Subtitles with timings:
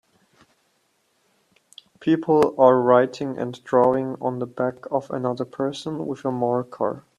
[1.99, 7.05] People are writing and drawing on the back of another person with a marker.